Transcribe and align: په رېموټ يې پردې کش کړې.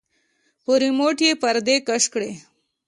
په 0.63 0.73
رېموټ 0.81 1.17
يې 1.25 1.31
پردې 1.41 1.75
کش 1.87 2.03
کړې. 2.13 2.31